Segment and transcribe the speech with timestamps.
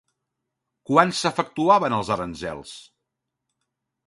[0.89, 2.73] Quan s'efectuaven els aranzels?